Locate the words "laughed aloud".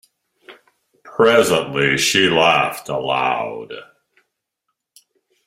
2.27-3.71